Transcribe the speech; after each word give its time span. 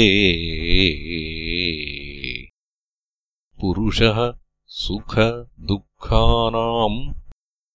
पुरुषः 3.62 4.34
सुखदुःखानाम् 4.66 7.14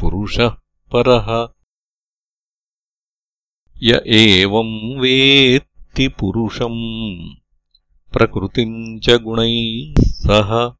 पुरुषः 0.00 0.56
परः। 0.94 1.48
य 3.82 4.02
एवम् 4.06 5.00
वेत्ति 5.00 6.08
पुरुषम् 6.08 7.28
प्रकृतिम् 8.12 9.00
च 9.00 9.10
गुणैः 9.10 10.02
सह 10.02 10.72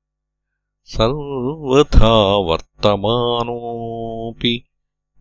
सर्वथा 0.85 2.37
वर्तमानोऽपि 2.37 4.65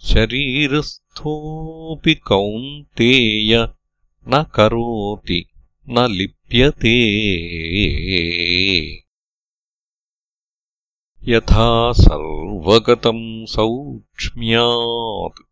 शरीरस्थोऽपि 0.00 2.14
कौन्तेय 2.14 3.68
न 4.28 4.44
करोति 4.54 5.46
न 5.88 6.10
लिप्यते। 6.10 6.94
यथा 11.28 11.92
सर्वगतम् 11.92 13.46
सौक्ष्म्यात् 13.46 15.42